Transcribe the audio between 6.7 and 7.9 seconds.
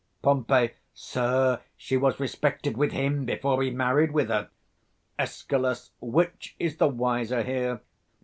the wiser here?